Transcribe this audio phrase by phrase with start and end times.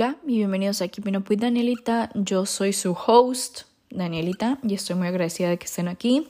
[0.00, 2.08] Hola y bienvenidos a Keeping Up with Danielita.
[2.14, 6.26] Yo soy su host, Danielita, y estoy muy agradecida de que estén aquí.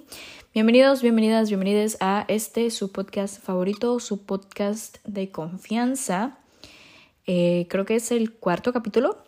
[0.53, 6.39] Bienvenidos, bienvenidas, bienvenidas a este, su podcast favorito, su podcast de confianza.
[7.29, 9.19] Eh, creo que es el cuarto capítulo.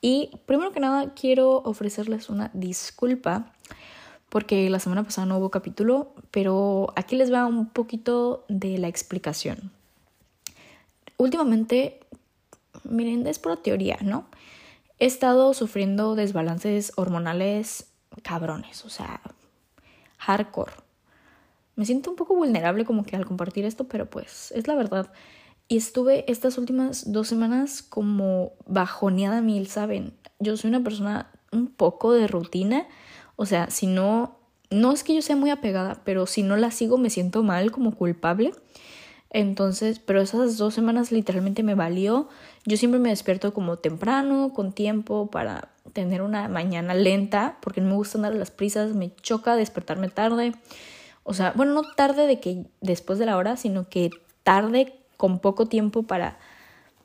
[0.00, 3.52] Y primero que nada quiero ofrecerles una disculpa
[4.28, 8.86] porque la semana pasada no hubo capítulo, pero aquí les va un poquito de la
[8.86, 9.72] explicación.
[11.16, 11.98] Últimamente
[12.84, 14.26] miren, es pura teoría, ¿no?
[14.98, 19.20] He estado sufriendo desbalances hormonales cabrones, o sea,
[20.18, 20.72] hardcore.
[21.74, 25.12] Me siento un poco vulnerable como que al compartir esto, pero pues es la verdad.
[25.68, 30.12] Y estuve estas últimas dos semanas como bajoneada mil, ¿saben?
[30.38, 32.86] Yo soy una persona un poco de rutina.
[33.36, 34.36] O sea, si no,
[34.70, 37.70] no es que yo sea muy apegada, pero si no la sigo me siento mal,
[37.70, 38.52] como culpable.
[39.34, 42.28] Entonces, pero esas dos semanas literalmente me valió.
[42.66, 47.88] Yo siempre me despierto como temprano, con tiempo, para tener una mañana lenta, porque no
[47.88, 50.52] me gusta andar a las prisas, me choca despertarme tarde.
[51.24, 54.10] O sea, bueno, no tarde de que después de la hora, sino que
[54.42, 56.36] tarde con poco tiempo para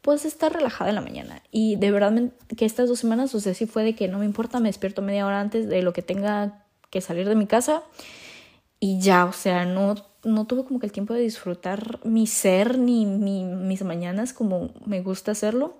[0.01, 1.41] pues estar relajada en la mañana.
[1.49, 2.13] Y de verdad
[2.57, 5.01] que estas dos semanas, o sea, sí fue de que no me importa, me despierto
[5.01, 7.83] media hora antes de lo que tenga que salir de mi casa
[8.79, 9.95] y ya, o sea, no
[10.27, 15.01] no tuve como que el tiempo de disfrutar mi ser ni mis mañanas como me
[15.01, 15.77] gusta hacerlo.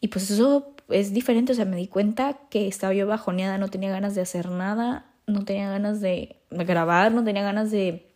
[0.00, 3.68] Y pues eso es diferente, o sea, me di cuenta que estaba yo bajoneada, no
[3.68, 8.06] tenía ganas de hacer nada, no tenía ganas de grabar, no tenía ganas de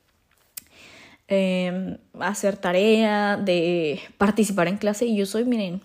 [1.29, 5.05] em, hacer tarea, de participar en clase.
[5.07, 5.83] Y yo soy, miren,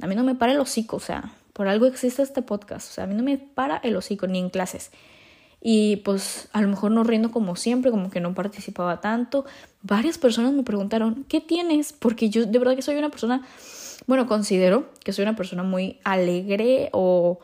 [0.00, 2.94] a mí no me para el hocico, o sea, por algo existe este podcast, o
[2.94, 4.90] sea, a mí no me para el hocico ni en clases.
[5.64, 9.44] Y pues a lo mejor no riendo como siempre, como que no participaba tanto.
[9.82, 11.92] Varias personas me preguntaron, ¿qué tienes?
[11.92, 13.46] Porque yo de verdad que soy una persona,
[14.08, 17.38] bueno, considero que soy una persona muy alegre o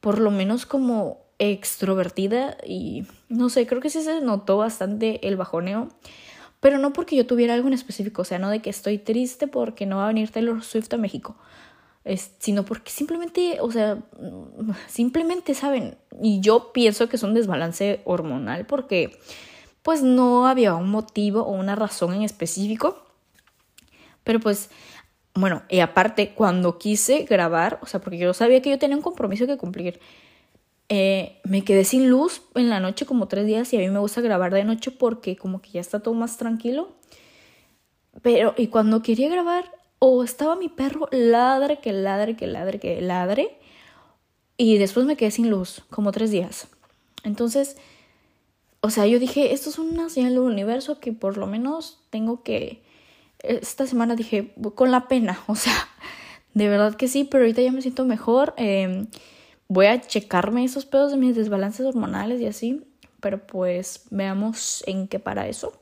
[0.00, 5.36] por lo menos como extrovertida y no sé, creo que sí se notó bastante el
[5.36, 5.88] bajoneo.
[6.60, 9.48] Pero no porque yo tuviera algo en específico, o sea, no de que estoy triste
[9.48, 11.36] porque no va a venir Taylor Swift a México
[12.38, 13.98] sino porque simplemente, o sea,
[14.86, 19.18] simplemente saben, y yo pienso que es un desbalance hormonal porque
[19.82, 23.04] pues no había un motivo o una razón en específico,
[24.22, 24.70] pero pues
[25.34, 29.02] bueno, y aparte cuando quise grabar, o sea, porque yo sabía que yo tenía un
[29.02, 30.00] compromiso que cumplir,
[30.88, 33.98] eh, me quedé sin luz en la noche como tres días y a mí me
[33.98, 36.92] gusta grabar de noche porque como que ya está todo más tranquilo.
[38.22, 43.00] Pero, y cuando quería grabar, o estaba mi perro ladre, que ladre, que ladre, que
[43.00, 43.58] ladre.
[44.56, 46.68] Y después me quedé sin luz, como tres días.
[47.24, 47.76] Entonces,
[48.80, 52.42] o sea, yo dije, esto es una señal del universo que por lo menos tengo
[52.42, 52.82] que...
[53.38, 55.74] Esta semana dije, con la pena, o sea,
[56.52, 58.54] de verdad que sí, pero ahorita ya me siento mejor.
[58.56, 59.06] Em,
[59.68, 62.84] voy a checarme esos pedos de mis desbalances hormonales y así,
[63.20, 65.72] pero pues veamos en qué para eso.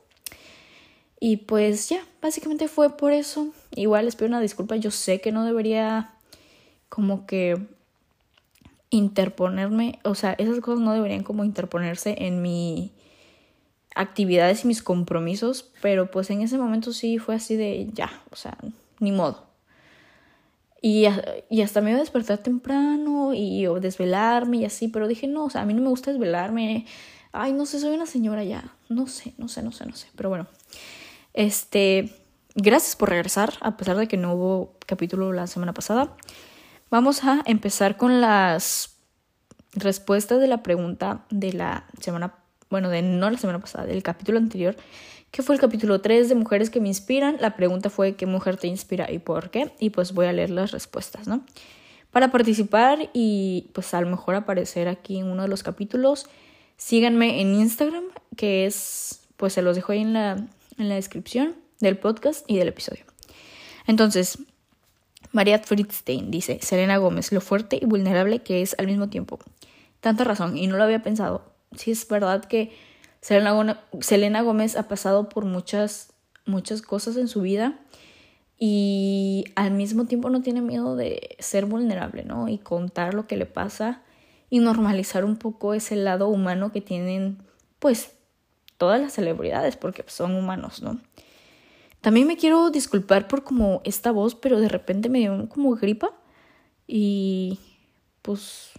[1.25, 3.47] Y pues ya, básicamente fue por eso.
[3.73, 6.09] Igual les pido una disculpa, yo sé que no debería
[6.89, 7.65] como que
[8.89, 12.91] interponerme, o sea, esas cosas no deberían como interponerse en mi
[13.95, 18.35] actividades y mis compromisos, pero pues en ese momento sí fue así de ya, o
[18.35, 18.57] sea,
[18.99, 19.45] ni modo.
[20.81, 21.05] Y,
[21.49, 25.45] y hasta me iba a despertar temprano y o desvelarme y así, pero dije, no,
[25.45, 26.85] o sea, a mí no me gusta desvelarme.
[27.31, 28.75] Ay, no sé, soy una señora ya.
[28.89, 30.07] No sé, no sé, no sé, no sé.
[30.17, 30.47] Pero bueno,
[31.33, 32.09] este,
[32.55, 36.15] gracias por regresar, a pesar de que no hubo capítulo la semana pasada.
[36.89, 38.97] Vamos a empezar con las
[39.73, 42.35] respuestas de la pregunta de la semana,
[42.69, 44.75] bueno, de no la semana pasada, del capítulo anterior,
[45.31, 47.37] que fue el capítulo 3 de Mujeres que me inspiran.
[47.39, 49.73] La pregunta fue ¿qué mujer te inspira y por qué?
[49.79, 51.43] Y pues voy a leer las respuestas, ¿no?
[52.11, 56.27] Para participar y pues a lo mejor aparecer aquí en uno de los capítulos,
[56.77, 58.03] síganme en Instagram,
[58.37, 60.37] que es, pues se los dejo ahí en la,
[60.77, 63.03] en la descripción del podcast y del episodio.
[63.87, 64.39] Entonces,
[65.31, 69.39] María Friedstein dice, Selena Gómez, lo fuerte y vulnerable que es al mismo tiempo.
[69.99, 71.43] Tanta razón, y no lo había pensado.
[71.75, 72.71] Sí es verdad que
[73.21, 76.13] Selena, Gómez ha pasado por muchas,
[76.45, 77.79] muchas cosas en su vida
[78.59, 82.49] y al mismo tiempo no tiene miedo de ser vulnerable, ¿no?
[82.49, 84.01] Y contar lo que le pasa
[84.49, 87.39] y normalizar un poco ese lado humano que tienen,
[87.79, 88.11] pues,
[88.83, 90.99] todas las celebridades, porque son humanos, ¿no?
[92.01, 96.11] También me quiero disculpar por como esta voz, pero de repente me dio como gripa
[96.85, 97.59] y
[98.21, 98.71] pues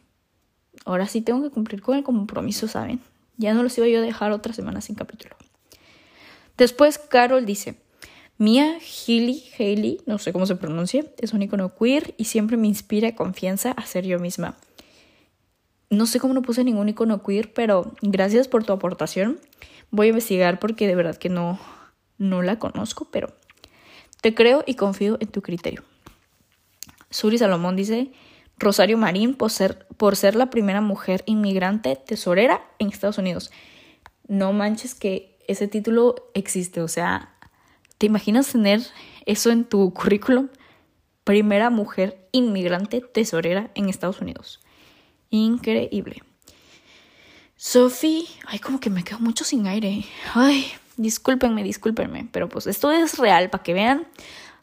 [0.85, 3.01] ahora sí tengo que cumplir con el compromiso, ¿saben?
[3.39, 5.37] Ya no los iba yo a dejar otra semana sin capítulo.
[6.59, 7.77] Después Carol dice,
[8.37, 12.67] Mia Healy, Haley, no sé cómo se pronuncia, es un icono queer y siempre me
[12.67, 14.55] inspira confianza a ser yo misma.
[15.95, 19.39] No sé cómo no puse ningún icono queer, pero gracias por tu aportación.
[19.93, 21.61] Voy a investigar porque de verdad que no,
[22.19, 23.33] no la conozco, pero
[24.21, 25.85] te creo y confío en tu criterio.
[27.11, 28.11] Suri Salomón dice,
[28.59, 33.53] Rosario Marín por ser, por ser la primera mujer inmigrante tesorera en Estados Unidos.
[34.27, 37.37] No manches que ese título existe, o sea,
[37.99, 38.81] ¿te imaginas tener
[39.27, 40.49] eso en tu currículum?
[41.23, 44.64] Primera mujer inmigrante tesorera en Estados Unidos.
[45.35, 46.23] Increíble.
[47.57, 50.05] Sophie, ay, como que me quedo mucho sin aire.
[50.33, 54.07] Ay, discúlpenme, discúlpenme, pero pues esto es real para que vean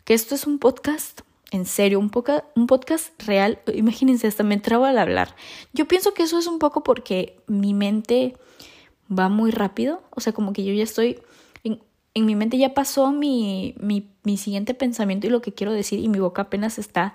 [0.06, 1.22] que esto es un podcast
[1.52, 2.10] en serio, un,
[2.56, 3.60] un podcast real.
[3.74, 5.36] Imagínense, hasta me entraba al hablar.
[5.74, 8.38] Yo pienso que eso es un poco porque mi mente
[9.12, 10.02] va muy rápido.
[10.12, 11.20] O sea, como que yo ya estoy.
[11.66, 11.82] En,
[12.26, 16.20] mi mente ya pasó mi, mi siguiente pensamiento y lo que quiero decir, y mi
[16.20, 17.14] boca apenas está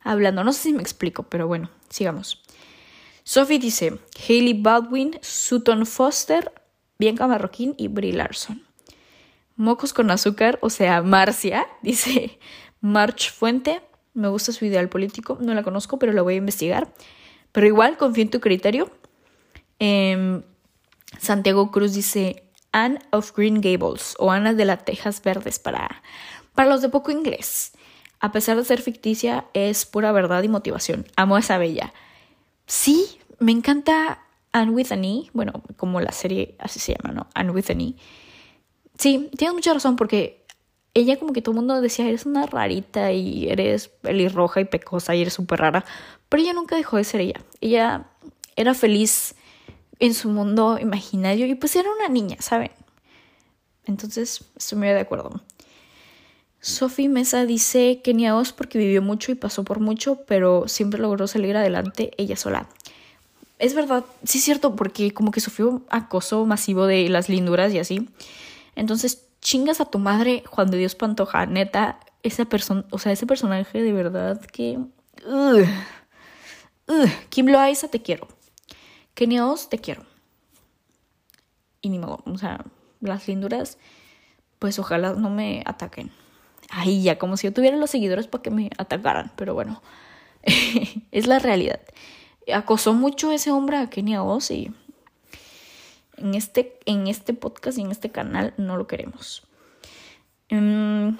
[0.00, 0.42] hablando.
[0.42, 2.43] No sé si me explico, pero bueno, sigamos.
[3.24, 3.98] Sophie dice:
[4.28, 6.52] Hailey Baldwin, Sutton Foster,
[6.98, 8.62] Bianca Marroquín y Brie Larson.
[9.56, 12.38] Mocos con azúcar, o sea, Marcia, dice
[12.80, 13.80] March Fuente,
[14.12, 16.92] me gusta su ideal político, no la conozco, pero la voy a investigar.
[17.50, 18.90] Pero igual, confío en tu criterio.
[19.78, 20.42] Em,
[21.18, 26.02] Santiago Cruz dice Anne of Green Gables o Ana de las Tejas Verdes para,
[26.54, 27.72] para los de poco inglés.
[28.20, 31.06] A pesar de ser ficticia, es pura verdad y motivación.
[31.16, 31.92] Amo a esa bella.
[32.66, 34.22] Sí, me encanta
[34.52, 37.26] Anne with an E, bueno, como la serie así se llama, ¿no?
[37.34, 37.94] Anne with an E.
[38.98, 40.44] Sí, tienes mucha razón porque
[40.94, 45.14] ella como que todo el mundo decía, eres una rarita y eres pelirroja y pecosa
[45.14, 45.84] y eres súper rara,
[46.28, 47.40] pero ella nunca dejó de ser ella.
[47.60, 48.06] Ella
[48.56, 49.34] era feliz
[49.98, 52.70] en su mundo imaginario y pues era una niña, ¿saben?
[53.84, 55.42] Entonces, estoy muy de acuerdo.
[56.64, 60.66] Sophie Mesa dice que ni a Oz porque vivió mucho y pasó por mucho, pero
[60.66, 62.70] siempre logró salir adelante ella sola.
[63.58, 67.80] Es verdad, sí es cierto, porque como que sufrió acoso masivo de las linduras y
[67.80, 68.08] así.
[68.76, 73.26] Entonces chingas a tu madre Juan de Dios Pantoja, neta, esa persona, o sea, ese
[73.26, 74.78] personaje de verdad que...
[77.28, 78.26] Kim Loaiza te quiero.
[79.12, 80.06] Kenia Oz te quiero.
[81.82, 82.64] Y ni modo, o sea,
[83.02, 83.76] las linduras,
[84.58, 86.23] pues ojalá no me ataquen.
[86.76, 89.80] Ay, ya, como si yo tuviera los seguidores para que me atacaran, pero bueno,
[91.12, 91.80] es la realidad.
[92.52, 94.72] Acosó mucho ese hombre a Kenia Oz y
[96.16, 99.46] en este, en este podcast y en este canal no lo queremos.
[100.48, 101.16] Em,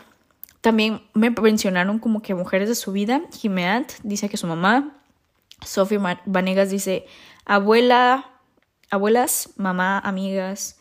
[0.60, 3.22] también me mencionaron como que mujeres de su vida.
[3.38, 4.96] Jimeat dice que su mamá.
[5.64, 7.06] Sofía Vanegas dice
[7.44, 8.28] abuela,
[8.90, 10.80] abuelas, mamá, amigas.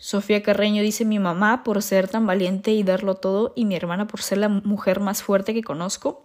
[0.00, 4.06] Sofía Carreño dice mi mamá por ser tan valiente y darlo todo y mi hermana
[4.06, 6.24] por ser la mujer más fuerte que conozco.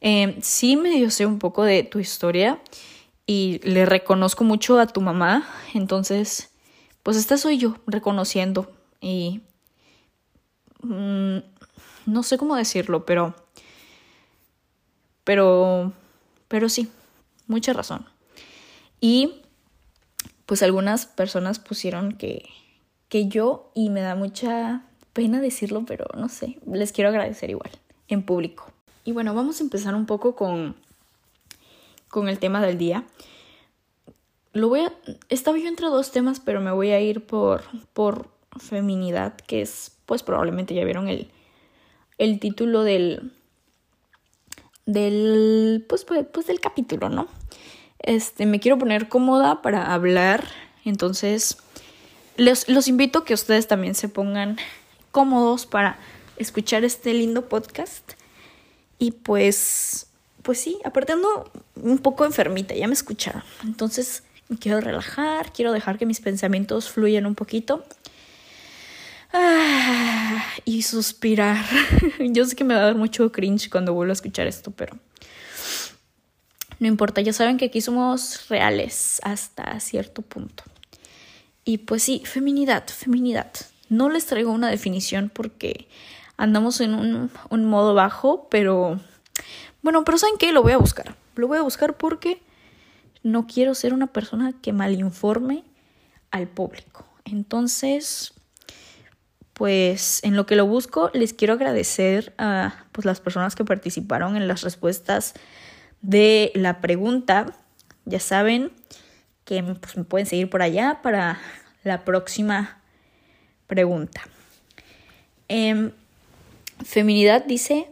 [0.00, 2.60] Eh, sí medio sé un poco de tu historia
[3.24, 6.50] y le reconozco mucho a tu mamá, entonces,
[7.04, 9.42] pues esta soy yo reconociendo y
[10.82, 11.38] mm,
[12.06, 13.36] no sé cómo decirlo, pero,
[15.22, 15.92] pero,
[16.48, 16.90] pero sí,
[17.46, 18.06] mucha razón.
[19.00, 19.42] Y
[20.46, 22.48] pues algunas personas pusieron que,
[23.08, 27.70] que yo, y me da mucha pena decirlo, pero no sé, les quiero agradecer igual,
[28.08, 28.70] en público.
[29.04, 30.76] Y bueno, vamos a empezar un poco con
[32.08, 33.04] con el tema del día.
[34.52, 34.92] Lo voy a.
[35.28, 37.62] Estaba yo entre dos temas, pero me voy a ir por,
[37.92, 41.30] por feminidad, que es, pues probablemente ya vieron el,
[42.16, 43.32] el título del.
[44.86, 45.84] del.
[45.88, 47.28] Pues, pues, pues, del capítulo, ¿no?
[47.98, 50.44] Este, me quiero poner cómoda para hablar.
[50.84, 51.58] Entonces,
[52.38, 54.56] les, los invito a que ustedes también se pongan
[55.10, 55.98] cómodos para
[56.38, 58.12] escuchar este lindo podcast.
[58.98, 60.08] Y pues
[60.48, 63.42] pues sí, aparte ando un poco enfermita, ya me escucharon.
[63.64, 64.22] Entonces
[64.60, 67.84] quiero relajar, quiero dejar que mis pensamientos fluyan un poquito.
[69.30, 71.62] Ah, y suspirar.
[72.18, 74.96] Yo sé que me va a dar mucho cringe cuando vuelvo a escuchar esto, pero
[76.78, 80.64] no importa, ya saben que aquí somos reales hasta cierto punto.
[81.68, 83.52] Y pues sí, feminidad, feminidad.
[83.90, 85.86] No les traigo una definición porque
[86.38, 88.98] andamos en un, un modo bajo, pero
[89.82, 90.50] bueno, pero ¿saben qué?
[90.52, 91.14] Lo voy a buscar.
[91.34, 92.40] Lo voy a buscar porque
[93.22, 95.62] no quiero ser una persona que malinforme
[96.30, 97.04] al público.
[97.26, 98.32] Entonces,
[99.52, 104.38] pues en lo que lo busco, les quiero agradecer a pues, las personas que participaron
[104.38, 105.34] en las respuestas
[106.00, 107.54] de la pregunta.
[108.06, 108.72] Ya saben
[109.48, 111.40] que pues, me pueden seguir por allá para
[111.82, 112.82] la próxima
[113.66, 114.20] pregunta.
[115.48, 115.90] Em,
[116.84, 117.88] Feminidad dice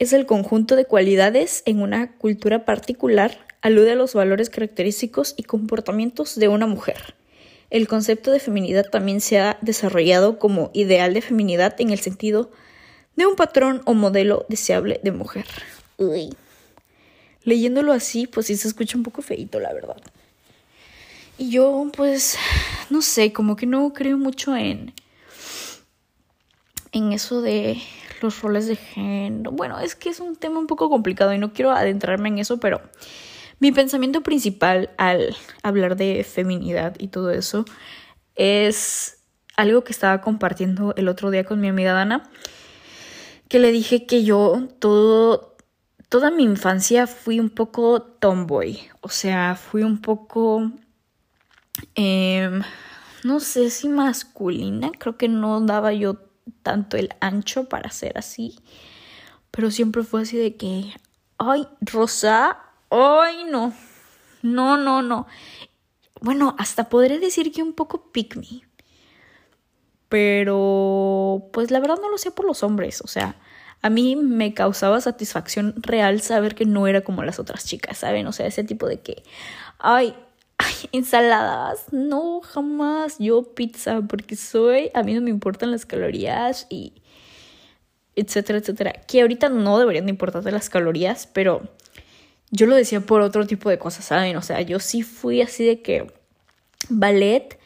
[0.00, 5.44] es el conjunto de cualidades en una cultura particular, alude a los valores característicos y
[5.44, 7.14] comportamientos de una mujer.
[7.70, 12.50] El concepto de feminidad también se ha desarrollado como ideal de feminidad en el sentido
[13.16, 15.46] de un patrón o modelo deseable de mujer.
[15.96, 16.30] Uy.
[17.42, 19.96] Leyéndolo así, pues sí se escucha un poco feito, la verdad.
[21.38, 22.36] Y yo, pues,
[22.90, 24.92] no sé, como que no creo mucho en,
[26.90, 27.80] en eso de
[28.20, 29.52] los roles de género.
[29.52, 32.58] Bueno, es que es un tema un poco complicado y no quiero adentrarme en eso,
[32.58, 32.80] pero
[33.60, 37.64] mi pensamiento principal al hablar de feminidad y todo eso
[38.34, 39.18] es
[39.56, 42.30] algo que estaba compartiendo el otro día con mi amiga Dana,
[43.48, 45.56] que le dije que yo todo
[46.08, 50.70] toda mi infancia fui un poco tomboy, o sea, fui un poco
[51.94, 52.62] Em,
[53.24, 56.18] no sé si masculina, creo que no daba yo
[56.62, 58.58] tanto el ancho para ser así,
[59.50, 60.92] pero siempre fue así de que,
[61.38, 62.58] ay, Rosa,
[62.90, 63.72] ay, no,
[64.42, 65.26] no, no, no.
[66.20, 68.62] Bueno, hasta podré decir que un poco pick me.
[70.08, 73.36] Pero, pues la verdad no lo sé por los hombres, o sea,
[73.82, 78.26] a mí me causaba satisfacción real saber que no era como las otras chicas, ¿saben?
[78.26, 79.22] O sea, ese tipo de que,
[79.78, 80.14] ay,
[80.58, 83.16] Ay, ensaladas, no, jamás.
[83.18, 86.92] Yo pizza, porque soy, a mí no me importan las calorías y
[88.16, 88.92] etcétera, etcétera.
[89.06, 91.62] Que ahorita no deberían de importarte las calorías, pero
[92.50, 94.36] yo lo decía por otro tipo de cosas, ¿saben?
[94.36, 96.12] O sea, yo sí fui así de que
[96.88, 97.58] ballet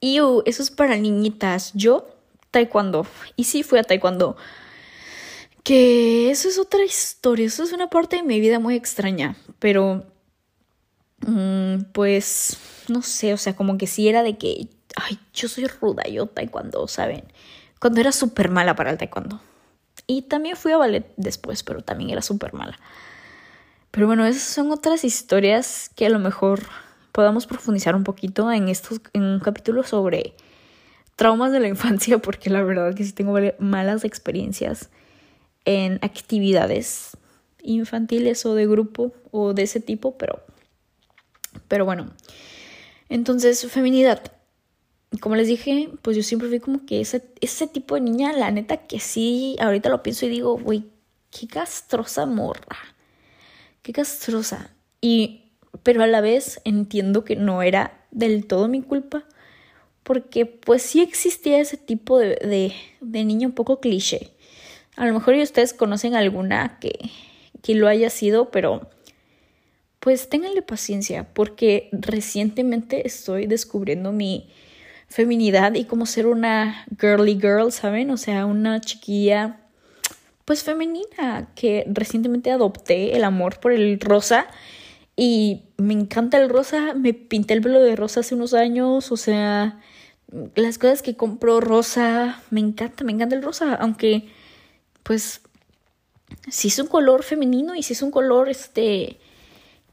[0.00, 1.72] y uh, eso es para niñitas.
[1.74, 2.08] Yo,
[2.50, 3.06] taekwondo.
[3.36, 4.36] Y sí fui a taekwondo.
[5.62, 10.06] Que eso es otra historia, eso es una parte de mi vida muy extraña, pero
[11.92, 12.58] pues,
[12.88, 16.26] no sé, o sea, como que sí era de que, ay, yo soy ruda, yo
[16.26, 17.24] taekwondo, ¿saben?
[17.80, 19.40] Cuando era súper mala para el taekwondo.
[20.06, 22.78] Y también fui a ballet después, pero también era súper mala.
[23.90, 26.60] Pero bueno, esas son otras historias que a lo mejor
[27.12, 30.34] podamos profundizar un poquito en estos, en un capítulo sobre
[31.16, 34.90] traumas de la infancia, porque la verdad que sí tengo malas experiencias
[35.64, 37.16] en actividades
[37.62, 40.42] infantiles o de grupo o de ese tipo, pero
[41.66, 42.10] pero bueno,
[43.08, 44.32] entonces, feminidad.
[45.20, 48.50] Como les dije, pues yo siempre fui como que ese, ese tipo de niña, la
[48.50, 50.84] neta que sí, ahorita lo pienso y digo, güey,
[51.30, 52.76] qué castrosa morra.
[53.82, 54.70] Qué castrosa.
[55.00, 59.24] Y, pero a la vez entiendo que no era del todo mi culpa.
[60.02, 64.32] Porque pues sí existía ese tipo de, de, de niña un poco cliché.
[64.96, 67.10] A lo mejor ustedes conocen alguna que,
[67.62, 68.90] que lo haya sido, pero
[70.00, 74.48] pues ténganle paciencia porque recientemente estoy descubriendo mi
[75.08, 78.10] feminidad y cómo ser una girly girl, ¿saben?
[78.10, 79.60] O sea, una chiquilla
[80.44, 84.46] pues femenina que recientemente adopté el amor por el rosa
[85.14, 89.16] y me encanta el rosa, me pinté el pelo de rosa hace unos años, o
[89.16, 89.80] sea,
[90.54, 94.28] las cosas que compro rosa, me encanta, me encanta el rosa, aunque
[95.02, 95.42] pues
[96.48, 99.18] si es un color femenino y si es un color este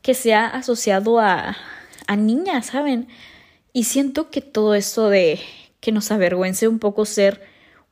[0.05, 1.57] que se ha asociado a,
[2.05, 3.07] a niñas, ¿saben?
[3.73, 5.39] Y siento que todo eso de
[5.79, 7.41] que nos avergüence un poco ser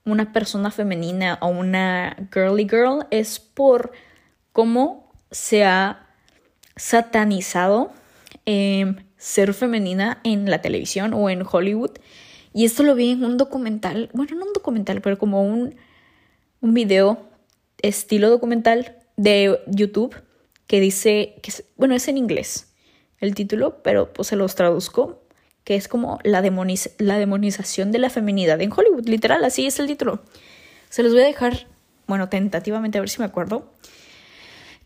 [0.06, 3.94] una persona femenina o una girly girl es por
[4.52, 6.06] cómo se ha
[6.76, 7.92] satanizado
[8.46, 11.94] em, ser femenina en la televisión o en Hollywood.
[12.54, 15.74] Y esto lo vi en un documental, bueno, no un documental, pero como un,
[16.62, 17.28] un video
[17.82, 20.16] estilo documental de YouTube
[20.68, 22.74] que dice, que, bueno, es en inglés
[23.20, 25.24] el título, pero pues se los traduzco,
[25.64, 26.42] que es como la,
[26.98, 30.22] la demonización de la feminidad en Hollywood, literal, así es el título.
[30.90, 31.68] Se los voy a dejar,
[32.06, 33.72] bueno, tentativamente a ver si me acuerdo,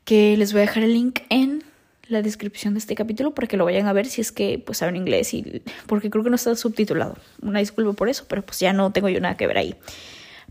[0.03, 1.63] que les voy a dejar el link en
[2.07, 4.77] la descripción de este capítulo para que lo vayan a ver si es que pues
[4.77, 7.17] saben inglés y porque creo que no está subtitulado.
[7.41, 9.75] Una disculpa por eso, pero pues ya no tengo yo nada que ver ahí.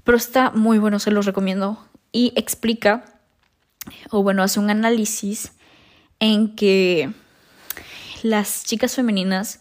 [0.04, 3.15] Pero está muy bueno, se los recomiendo y explica
[4.10, 5.52] o bueno, hace un análisis
[6.20, 7.10] en que
[8.22, 9.60] las chicas femeninas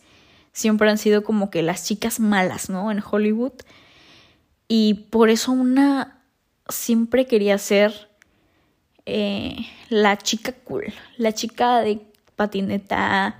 [0.53, 2.91] siempre han sido como que las chicas malas, ¿no?
[2.91, 3.53] En Hollywood.
[4.67, 6.21] Y por eso una
[6.69, 8.09] siempre quería ser
[9.05, 9.57] eh,
[9.89, 10.85] la chica cool,
[11.17, 12.01] la chica de
[12.35, 13.37] patineta,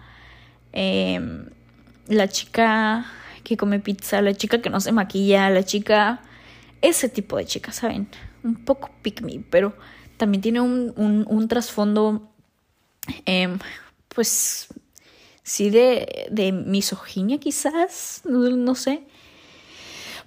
[0.74, 1.50] em,
[2.08, 3.06] la chica
[3.44, 6.22] que come pizza, la chica que no se maquilla, la chica...
[6.82, 8.08] Ese tipo de chica, ¿saben?
[8.44, 9.76] Un poco pick me, pero
[10.18, 12.30] también tiene un, un, trasfondo,
[13.26, 13.60] em,
[14.10, 14.68] pues,
[15.44, 19.04] sí, de, de misoginia quizás, no, sé.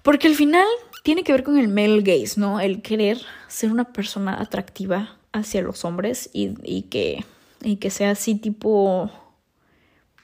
[0.02, 0.66] Porque al final
[1.02, 2.60] tiene que ver con el male gaze, ¿no?
[2.60, 3.18] El querer
[3.48, 7.24] ser una persona atractiva hacia los hombres y, y que,
[7.62, 9.10] y que sea así tipo,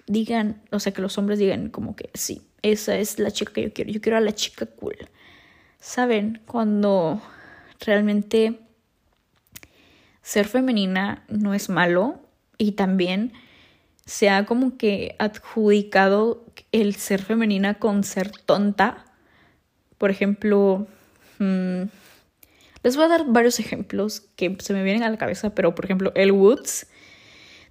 [0.07, 3.63] digan, o sea, que los hombres digan como que sí, esa es la chica que
[3.63, 4.97] yo quiero, yo quiero a la chica cool.
[5.81, 6.41] ¿Saben?
[6.47, 7.21] Cuando
[7.81, 8.64] realmente
[10.25, 12.19] ser femenina no es malo
[12.57, 13.35] y también
[14.07, 19.05] se ha como que adjudicado el ser femenina con ser tonta.
[19.99, 20.87] Por ejemplo,
[21.39, 21.83] mm,
[22.83, 25.85] les voy a dar varios ejemplos que se me vienen a la cabeza, pero por
[25.85, 26.87] ejemplo, El Woods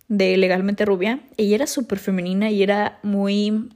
[0.07, 3.69] de Legalmente Rubia, ella era súper femenina y era muy,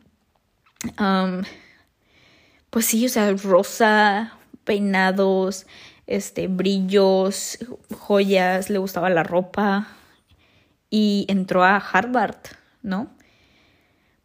[2.69, 5.65] pues sí, o sea, rosa, peinados,
[6.07, 7.59] este, brillos,
[7.95, 9.87] joyas, le gustaba la ropa
[10.89, 12.37] y entró a Harvard,
[12.81, 13.11] ¿no?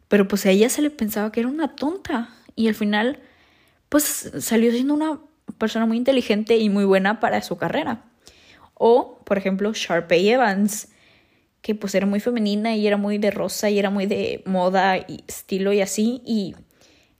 [0.07, 3.19] Pero pues a ella se le pensaba que era una tonta y al final
[3.89, 5.19] pues salió siendo una
[5.57, 8.03] persona muy inteligente y muy buena para su carrera.
[8.73, 10.89] O, por ejemplo, Sharpay Evans,
[11.61, 14.97] que pues era muy femenina y era muy de rosa y era muy de moda
[14.97, 16.55] y estilo y así y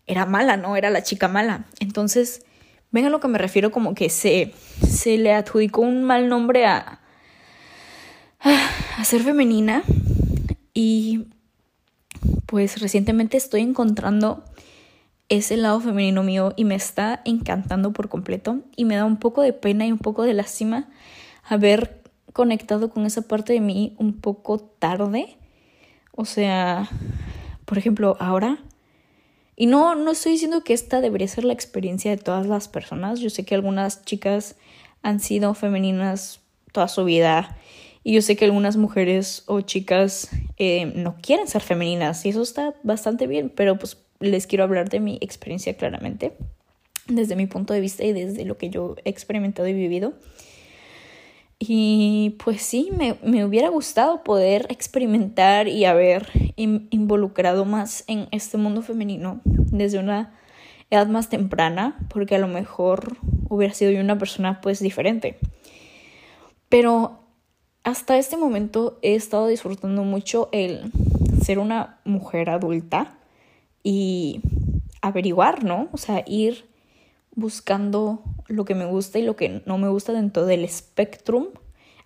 [0.07, 0.75] era mala, ¿no?
[0.75, 1.65] Era la chica mala.
[1.79, 2.45] Entonces,
[2.93, 4.53] Ven a lo que me refiero como que se,
[4.87, 7.01] se le adjudicó un mal nombre a,
[8.39, 9.83] a ser femenina
[10.73, 11.25] y
[12.45, 14.43] pues recientemente estoy encontrando
[15.27, 19.41] ese lado femenino mío y me está encantando por completo y me da un poco
[19.41, 20.87] de pena y un poco de lástima
[21.43, 25.37] haber conectado con esa parte de mí un poco tarde.
[26.11, 26.89] O sea,
[27.65, 28.59] por ejemplo, ahora
[29.55, 33.19] y no, no estoy diciendo que esta debería ser la experiencia de todas las personas.
[33.19, 34.55] Yo sé que algunas chicas
[35.01, 36.39] han sido femeninas
[36.71, 37.57] toda su vida
[38.03, 42.41] y yo sé que algunas mujeres o chicas eh, no quieren ser femeninas y eso
[42.41, 46.33] está bastante bien, pero pues les quiero hablar de mi experiencia claramente,
[47.07, 50.13] desde mi punto de vista y desde lo que yo he experimentado y vivido.
[51.65, 58.57] Y pues sí, me, me, hubiera gustado poder experimentar y haber involucrado más en este
[58.57, 60.33] mundo femenino desde una
[60.89, 63.15] edad más temprana, porque a lo mejor
[63.47, 65.39] hubiera sido yo una persona pues diferente.
[66.67, 67.21] Pero
[67.85, 70.91] hasta este momento he estado disfrutando mucho el
[71.45, 73.15] ser una mujer adulta
[73.83, 74.41] y
[75.01, 75.87] averiguar, ¿no?
[75.93, 76.65] O sea, ir
[77.35, 81.47] buscando lo que me gusta y lo que no me gusta dentro del spectrum.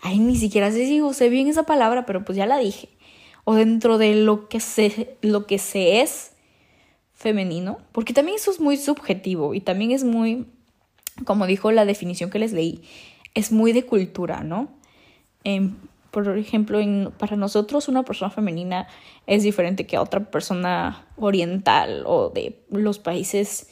[0.02, 2.90] Ay, ni siquiera sé si usé bien esa palabra, pero pues ya la dije.
[3.44, 6.32] O dentro de lo que se, lo que se es
[7.14, 10.46] femenino, porque también eso es muy subjetivo y también es muy,
[11.26, 12.84] como dijo la definición que les leí,
[13.34, 14.70] es muy de cultura, ¿no?
[15.44, 15.76] Em,
[16.12, 18.88] por ejemplo, en, para nosotros una persona femenina
[19.26, 23.68] es diferente que a otra persona oriental o de los países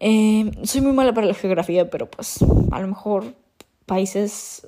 [0.00, 3.34] eh, soy muy mala para la geografía, pero pues a lo mejor
[3.84, 4.66] países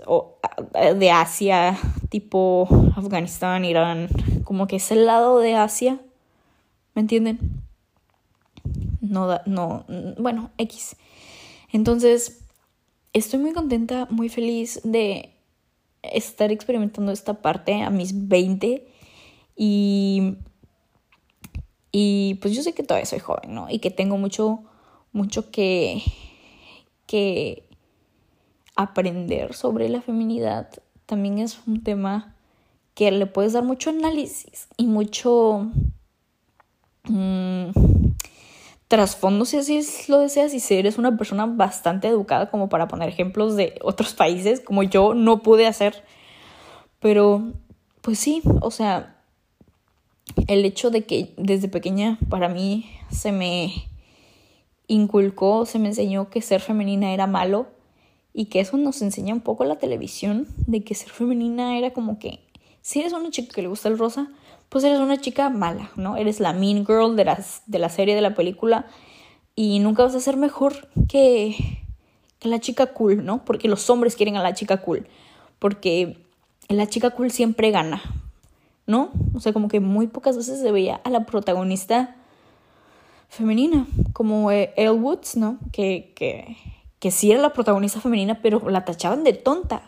[0.97, 1.79] de Asia,
[2.11, 4.09] tipo Afganistán, Irán,
[4.45, 6.01] como que es el lado de Asia,
[6.95, 7.39] ¿me entienden?
[9.01, 9.85] No, no,
[10.19, 10.97] bueno, X.
[11.73, 12.45] Entonces,
[13.13, 15.31] estoy muy contenta, muy feliz de
[16.03, 18.87] estar experimentando esta parte a mis 20
[19.57, 20.35] y,
[21.91, 23.71] y pues yo sé que todavía soy joven, ¿no?
[23.71, 24.65] Y que tengo mucho
[25.13, 26.03] mucho que,
[27.07, 27.69] que
[28.77, 30.69] aprender sobre la feminidad.
[31.07, 32.35] También es un tema
[32.95, 35.67] que le puedes dar mucho análisis y mucho
[37.05, 37.71] mm,
[38.89, 43.09] trasfondo si así lo deseas y si eres una persona bastante educada como para poner
[43.09, 46.05] ejemplos de otros países como yo no pude hacer.
[47.01, 47.53] Pero
[48.03, 49.17] pues sí, o sea,
[50.47, 53.73] el hecho de que desde pequeña para mí se me
[54.87, 57.67] inculcó, se me enseñó que ser femenina era malo
[58.35, 62.19] y que eso nos enseña un poco la televisión, de que ser femenina era como
[62.19, 62.41] que
[62.81, 64.29] si eres una chica que le gusta el rosa,
[64.69, 66.17] pues eres una chica mala, ¿no?
[66.17, 68.87] Eres la mean girl de, las, de la serie, de la película
[69.55, 71.57] y nunca vas a ser mejor que,
[72.39, 73.45] que la chica cool, ¿no?
[73.45, 75.07] Porque los hombres quieren a la chica cool,
[75.59, 76.17] porque
[76.69, 78.03] la chica cool siempre gana,
[78.87, 79.11] ¿no?
[79.35, 82.17] O sea, como que muy pocas veces se veía a la protagonista
[83.33, 85.59] femenina, como Elle Woods, ¿no?
[85.73, 86.59] Que, que,
[86.99, 89.83] que sí era la protagonista femenina, pero la tachaban de tonta.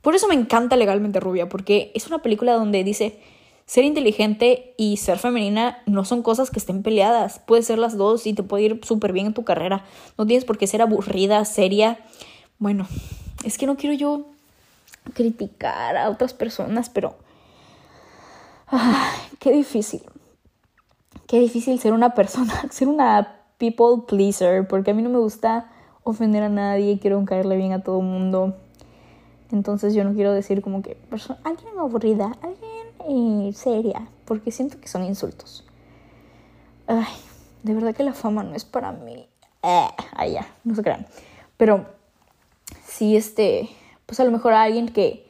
[0.00, 3.18] Por eso me encanta Legalmente Rubia, porque es una película donde dice,
[3.66, 7.40] ser inteligente y ser femenina no son cosas que estén peleadas.
[7.40, 9.84] Puedes ser las dos y te puede ir súper bien en tu carrera.
[10.16, 11.98] No tienes por qué ser aburrida, seria.
[12.60, 12.86] Bueno,
[13.42, 14.24] es que no quiero yo
[15.14, 17.16] criticar a otras personas, pero...
[19.40, 20.02] Qué difícil
[21.26, 25.70] qué difícil ser una persona, ser una people pleaser, porque a mí no me gusta
[26.02, 28.56] ofender a nadie, quiero caerle bien a todo mundo.
[29.50, 30.96] Entonces yo no quiero decir como que
[31.44, 35.64] alguien aburrida, alguien eh, seria, porque siento que son insultos.
[36.86, 37.06] Ay,
[37.62, 39.28] de verdad que la fama no es para mí.
[39.62, 39.88] Eh,
[40.32, 41.06] ya, no se crean.
[41.56, 41.86] Pero
[42.84, 43.68] sí, este,
[44.06, 45.26] pues a lo mejor alguien que,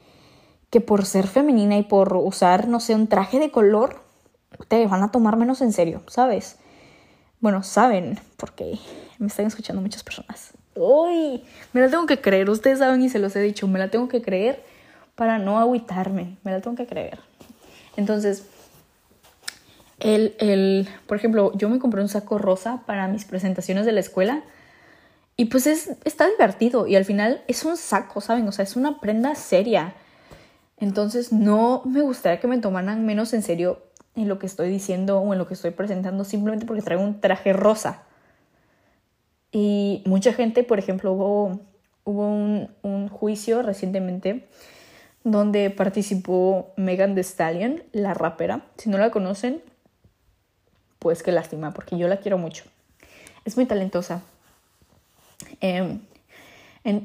[0.71, 4.06] que por ser femenina y por usar, no sé, un traje de color,
[4.69, 6.57] te van a tomar menos en serio, ¿sabes?
[7.41, 8.79] Bueno, saben, porque
[9.19, 10.53] me están escuchando muchas personas.
[10.75, 13.89] Uy, me la tengo que creer, ustedes saben y se los he dicho, me la
[13.89, 14.63] tengo que creer
[15.15, 17.19] para no agüitarme, me la tengo que creer.
[17.97, 18.47] Entonces,
[19.99, 24.01] el, el, por ejemplo, yo me compré un saco rosa para mis presentaciones de la
[24.01, 24.43] escuela
[25.37, 28.49] y pues es, está divertido y al final es un saco, ¿saben?
[28.49, 29.95] O sea, es una prenda seria.
[30.79, 33.83] Entonces no me gustaría que me tomaran menos en serio
[34.17, 37.21] en lo que estoy diciendo o en lo que estoy presentando simplemente porque traigo un
[37.21, 38.03] traje rosa.
[39.53, 41.61] Y mucha gente, por ejemplo, hubo,
[42.05, 44.49] hubo un, un juicio recientemente
[45.23, 48.63] donde participó Megan Thee Stallion, la rapera.
[48.77, 49.61] Si no la conocen,
[50.99, 52.65] pues qué lástima, porque yo la quiero mucho.
[53.45, 54.23] Es muy talentosa.
[55.61, 56.01] Em,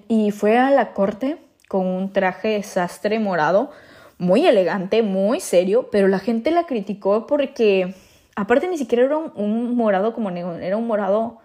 [0.08, 3.71] y fue a la corte con un traje sastre morado
[4.21, 7.95] muy elegante, muy serio, pero la gente la criticó porque,
[8.36, 11.39] aparte ni siquiera era un, morado como negro, era un morado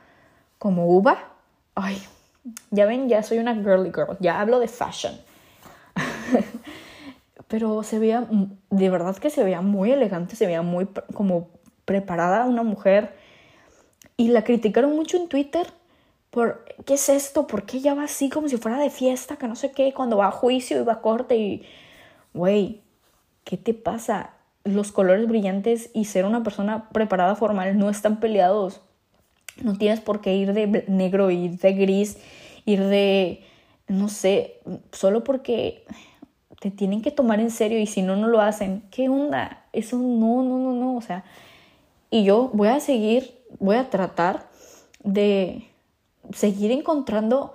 [0.58, 1.32] como uva.
[1.74, 1.96] Ay,
[2.70, 5.14] ya ven, ya soy una girly girl, ya hablo de fashion.
[7.48, 8.26] pero se veía,
[8.68, 11.48] de verdad que se veía muy elegante, se veía muy como
[11.86, 13.16] preparada una mujer.
[14.18, 15.66] Y la criticaron mucho en Twitter
[16.30, 17.46] por, ¿qué es esto?
[17.46, 19.36] ¿Por qué ella va así como si fuera de fiesta?
[19.36, 21.66] Que no sé qué, cuando va a juicio y va a corte y
[22.36, 22.82] güey,
[23.44, 24.34] ¿qué te pasa?
[24.64, 28.82] Los colores brillantes y ser una persona preparada formal no están peleados.
[29.62, 32.18] No tienes por qué ir de negro, ir de gris,
[32.66, 33.42] ir de,
[33.88, 34.60] no sé,
[34.92, 35.84] solo porque
[36.60, 38.82] te tienen que tomar en serio y si no, no lo hacen.
[38.90, 39.64] ¿Qué onda?
[39.72, 40.96] Eso no, no, no, no.
[40.96, 41.24] O sea,
[42.10, 44.48] y yo voy a seguir, voy a tratar
[45.02, 45.68] de
[46.32, 47.54] seguir encontrando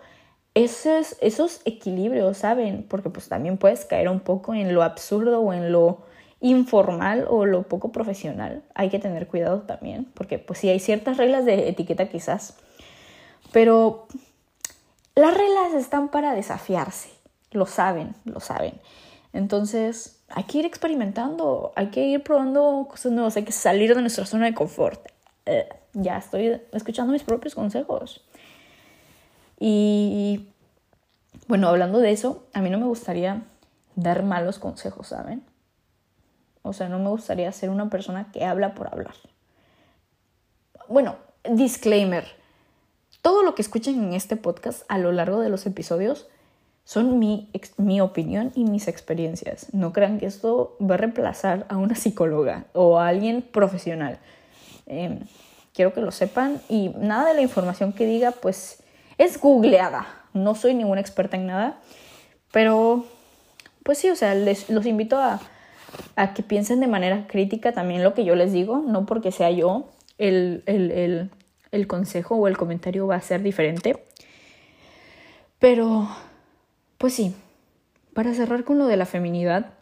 [0.54, 2.86] esos, esos equilibrios, ¿saben?
[2.88, 6.02] Porque pues también puedes caer un poco en lo absurdo o en lo
[6.42, 8.64] informal o lo poco profesional.
[8.74, 12.58] Hay que tener cuidado también, porque pues sí hay ciertas reglas de etiqueta quizás,
[13.52, 14.08] pero
[15.16, 17.10] las reglas están para desafiarse,
[17.52, 18.74] lo saben, lo saben.
[19.34, 24.02] Entonces hay que ir experimentando, hay que ir probando cosas nuevas, hay que salir de
[24.02, 25.06] nuestra zona de confort.
[25.46, 28.24] Eh, ya estoy escuchando mis propios consejos.
[29.64, 30.48] Y
[31.48, 33.44] bueno, hablando de eso, a mí no me gustaría
[33.96, 35.44] dar malos consejos, ¿saben?
[36.64, 39.14] O sea, no me gustaría ser una persona que habla por hablar.
[40.88, 41.16] Bueno,
[41.48, 42.26] disclaimer.
[43.22, 46.28] Todo lo que escuchen en este podcast a lo largo de los episodios
[46.84, 49.72] son mi, mi opinión y mis experiencias.
[49.76, 54.18] No crean que esto va a reemplazar a una psicóloga o a alguien profesional.
[54.88, 55.20] Em,
[55.76, 58.81] quiero que lo sepan y nada de la información que diga, pues
[59.22, 60.08] es googleada.
[60.34, 61.80] No soy ninguna experta en nada,
[62.52, 63.06] pero
[63.84, 65.40] pues sí, o sea, les, los invito a,
[66.16, 69.52] a que piensen de manera crítica también lo que yo les digo, no porque sea
[69.52, 71.30] yo el, el, el,
[71.72, 74.04] el consejo o el comentario va a ser diferente.
[75.60, 76.10] Pero,
[76.98, 77.36] pues sí,
[78.14, 79.74] para cerrar con lo de la feminidad,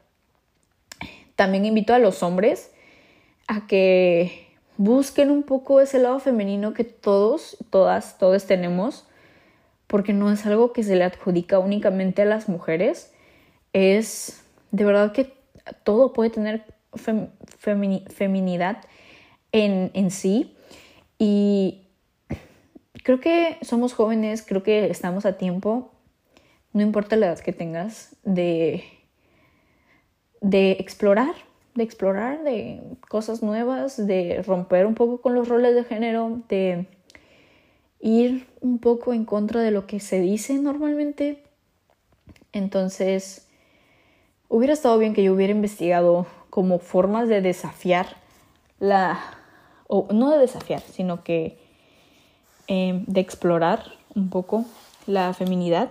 [1.36, 2.72] también invito a los hombres
[3.48, 9.06] a que busquen un poco ese lado femenino que todos, todas, todos tenemos
[9.90, 13.12] porque no es algo que se le adjudica únicamente a las mujeres,
[13.74, 15.34] es de verdad que
[15.84, 16.64] todo puede tener
[17.58, 18.84] feminidad
[19.52, 20.56] en, en sí.
[21.18, 21.88] Y
[23.04, 25.92] creo que somos jóvenes, creo que estamos a tiempo,
[26.72, 28.84] no importa la edad que tengas, de,
[30.40, 31.34] de explorar,
[31.74, 36.86] de explorar de cosas nuevas, de romper un poco con los roles de género, de
[38.00, 41.44] ir un poco en contra de lo que se dice normalmente.
[42.52, 43.48] Entonces,
[44.48, 48.18] hubiera estado bien que yo hubiera investigado como formas de desafiar
[48.80, 49.20] la,
[49.88, 51.60] o no de desafiar, sino que
[52.68, 53.84] em, de explorar
[54.16, 54.66] un poco
[55.06, 55.90] la feminidad,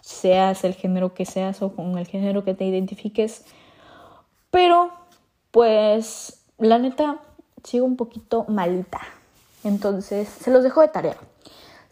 [0.00, 3.44] seas el género que seas o con el género que te identifiques.
[4.50, 4.92] Pero,
[5.50, 7.18] pues, la neta,
[7.64, 9.00] sigo un poquito malita.
[9.64, 11.16] Entonces, se los dejo de tarea.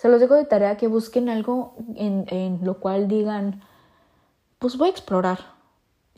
[0.04, 3.62] Se los dejo de tarea que busquen algo en, lo cual digan,
[4.58, 5.38] pues voy a explorar.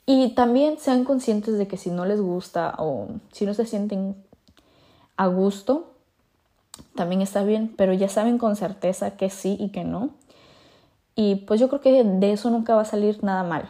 [0.06, 4.16] Y también sean conscientes de que si no les gusta o si no se sienten
[5.16, 5.92] a gusto,
[6.96, 10.10] también está bien, pero ya saben con certeza que sí y que no.
[11.14, 13.68] Y pues yo creo que de eso nunca va a salir nada mal.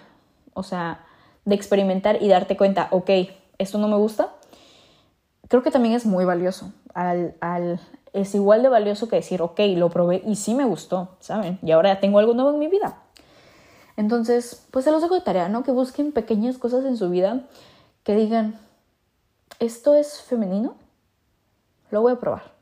[0.54, 1.04] O sea,
[1.44, 3.10] de experimentar y darte cuenta, ok,
[3.58, 4.32] esto no me gusta,
[5.48, 6.72] creo que también es muy valioso.
[6.94, 7.80] Al, al,
[8.12, 11.58] es igual de valioso que decir, ok, lo probé y sí me gustó, ¿saben?
[11.62, 13.02] Y ahora ya tengo algo nuevo en mi vida.
[13.96, 15.62] Entonces, pues se los dejo de tarea, ¿no?
[15.62, 17.42] Que busquen pequeñas cosas en su vida
[18.04, 18.58] que digan,
[19.58, 20.76] ¿esto es femenino?
[21.90, 22.52] Lo voy a probar.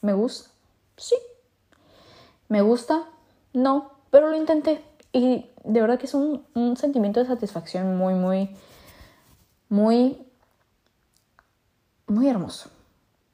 [0.00, 0.50] ¿Me gusta?
[0.96, 1.16] Sí.
[2.48, 3.04] ¿Me gusta?
[3.52, 4.82] No, pero lo intenté.
[5.12, 8.56] Y de verdad que es un, un sentimiento de satisfacción muy, muy,
[9.68, 10.26] muy,
[12.06, 12.70] muy hermoso.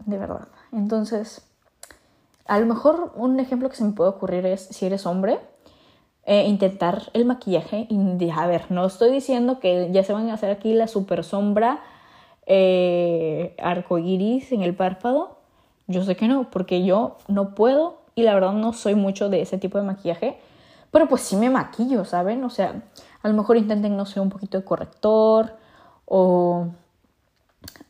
[0.04, 0.48] De verdad.
[0.72, 1.45] Entonces,
[2.48, 5.40] a lo mejor un ejemplo que se me puede ocurrir es si eres hombre,
[6.24, 7.86] eh, intentar el maquillaje.
[7.88, 11.24] Y, a ver, no estoy diciendo que ya se van a hacer aquí la super
[11.24, 11.80] sombra
[12.46, 15.38] eh, arcoiris en el párpado.
[15.86, 19.42] Yo sé que no, porque yo no puedo y la verdad no soy mucho de
[19.42, 20.38] ese tipo de maquillaje.
[20.90, 22.42] Pero pues sí me maquillo, ¿saben?
[22.42, 22.82] O sea,
[23.22, 25.56] a lo mejor intenten, no sé, un poquito de corrector
[26.06, 26.68] o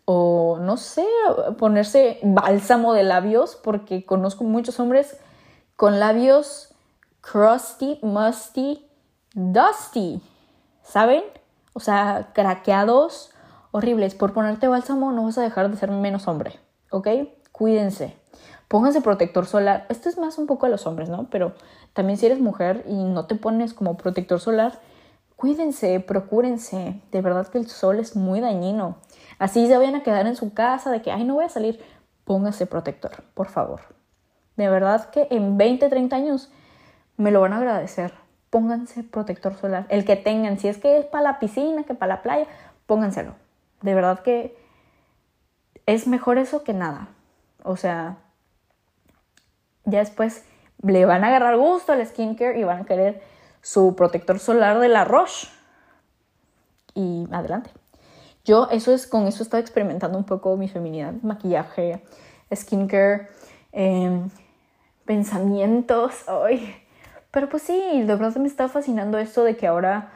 [0.06, 1.04] o no sé,
[1.58, 5.18] ponerse bálsamo de labios, porque conozco muchos hombres
[5.74, 6.74] con labios
[7.20, 8.86] crusty, musty,
[9.34, 10.22] dusty,
[10.82, 11.24] ¿saben?
[11.72, 13.30] O sea, craqueados,
[13.72, 14.14] horribles.
[14.14, 16.58] Por ponerte bálsamo no vas a dejar de ser menos hombre,
[16.90, 17.08] ¿ok?
[17.52, 18.16] Cuídense.
[18.68, 19.86] Pónganse protector solar.
[19.88, 21.26] Esto es más un poco a los hombres, ¿no?
[21.30, 21.52] Pero
[21.92, 24.78] también si eres mujer y no te pones como protector solar,
[25.36, 27.00] cuídense, procúrense.
[27.12, 28.96] De verdad que el sol es muy dañino.
[29.38, 31.80] Así se vayan a quedar en su casa de que, ay, no voy a salir.
[32.24, 33.80] Póngase protector, por favor.
[34.56, 36.50] De verdad que en 20, 30 años
[37.16, 38.14] me lo van a agradecer.
[38.50, 39.86] Pónganse protector solar.
[39.90, 42.46] El que tengan, si es que es para la piscina, que para la playa,
[42.86, 43.34] pónganselo.
[43.82, 44.56] De verdad que
[45.84, 47.08] es mejor eso que nada.
[47.62, 48.16] O sea,
[49.84, 50.44] ya después
[50.82, 53.22] le van a agarrar gusto al skincare y van a querer
[53.66, 55.48] su protector solar de la Roche.
[56.94, 57.70] Y adelante.
[58.44, 62.00] Yo eso es, con eso he estado experimentando un poco mi feminidad, maquillaje,
[62.54, 63.26] skincare,
[63.72, 64.30] em,
[65.04, 66.76] pensamientos, hoy.
[67.32, 70.12] Pero pues sí, de verdad me está fascinando esto de que ahora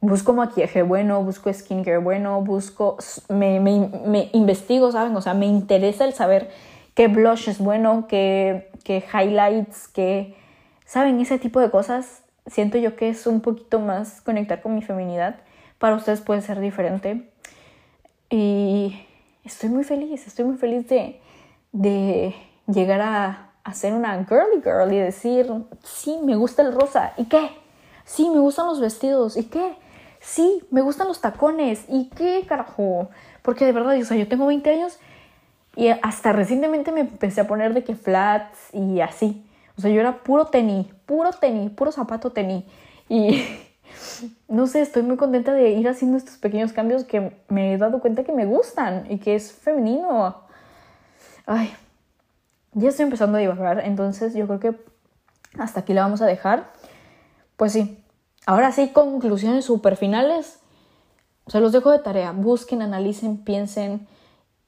[0.00, 5.16] busco maquillaje bueno, busco skincare bueno, busco, me, me, investigo, ¿saben?
[5.16, 6.50] O sea, me interesa el saber
[6.94, 10.36] qué blush es bueno, qué, qué highlights, qué,
[10.84, 11.20] ¿saben?
[11.20, 15.36] Ese tipo de cosas siento yo que es un poquito más conectar con mi feminidad.
[15.78, 17.30] Para ustedes puede ser diferente.
[18.30, 19.06] Y
[19.44, 21.20] estoy muy feliz, estoy muy feliz de,
[21.72, 22.34] de
[22.66, 25.52] llegar a, a ser una girly girl y decir,
[25.82, 27.12] sí, me gusta el rosa.
[27.16, 27.50] ¿Y qué?
[28.04, 29.36] Sí, me gustan los vestidos.
[29.36, 29.76] ¿Y qué?
[30.20, 31.84] Sí, me gustan los tacones.
[31.88, 33.10] ¿Y qué carajo?
[33.42, 34.98] Porque de verdad, o sea, yo tengo 20 años
[35.74, 39.44] y hasta recientemente me empecé a poner de que flats y así.
[39.76, 42.64] O sea, yo era puro tenis, puro tenis, puro zapato tenis.
[43.08, 43.42] Y
[44.48, 48.00] no sé, estoy muy contenta de ir haciendo estos pequeños cambios que me he dado
[48.00, 50.42] cuenta que me gustan y que es femenino.
[51.46, 51.72] Ay,
[52.72, 54.92] ya estoy empezando a divagar, entonces yo creo que
[55.58, 56.72] hasta aquí la vamos a dejar.
[57.56, 58.02] Pues sí,
[58.46, 60.60] ahora sí, conclusiones super finales.
[61.48, 62.32] Se los dejo de tarea.
[62.32, 64.06] Busquen, analicen, piensen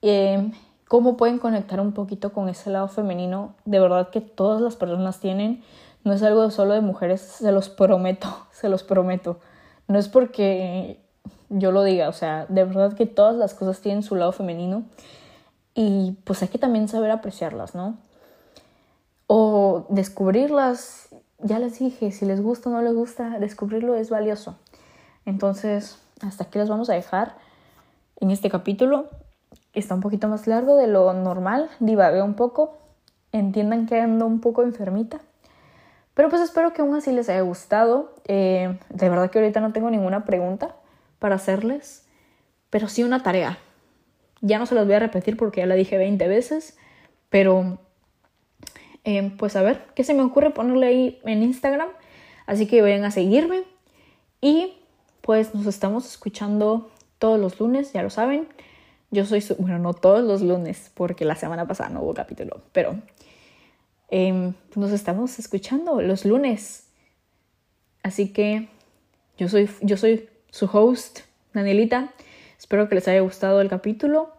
[0.02, 0.50] eh,
[0.94, 3.56] cómo pueden conectar un poquito con ese lado femenino.
[3.64, 5.64] De verdad que todas las personas tienen.
[6.04, 9.40] No es algo solo de mujeres, se los prometo, se los prometo.
[9.88, 11.00] No es porque
[11.48, 14.84] yo lo diga, o sea, de verdad que todas las cosas tienen su lado femenino
[15.74, 17.96] y pues hay que también saber apreciarlas, ¿no?
[19.26, 21.08] O descubrirlas,
[21.40, 24.54] ya les dije, si les gusta o no les gusta, descubrirlo es valioso.
[25.26, 27.34] Entonces, hasta aquí las vamos a dejar
[28.20, 29.08] en este capítulo.
[29.74, 32.78] Está un poquito más largo de lo normal, divagué un poco.
[33.32, 35.20] Entiendan que ando un poco enfermita.
[36.14, 38.14] Pero pues espero que aún así les haya gustado.
[38.26, 40.76] Eh, de verdad que ahorita no tengo ninguna pregunta
[41.18, 42.06] para hacerles,
[42.70, 43.58] pero sí una tarea.
[44.40, 46.76] Ya no se las voy a repetir porque ya la dije 20 veces,
[47.30, 47.78] pero
[49.04, 51.88] eh, pues a ver, ¿qué se me ocurre ponerle ahí en Instagram?
[52.46, 53.64] Así que vayan a seguirme
[54.40, 54.78] y
[55.22, 58.46] pues nos estamos escuchando todos los lunes, ya lo saben.
[59.14, 62.60] Yo soy, su bueno, no todos los lunes porque la semana pasada no hubo capítulo,
[62.72, 62.96] pero
[64.16, 66.86] Em, nos estamos escuchando los lunes.
[68.04, 68.68] Así que
[69.38, 71.20] yo soy, yo soy su host,
[71.52, 72.12] Danielita.
[72.56, 74.32] Espero que les haya gustado el capítulo.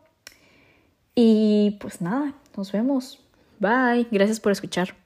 [1.13, 3.19] Y pues nada, nos vemos.
[3.59, 4.07] Bye.
[4.11, 5.04] Gracias por escuchar.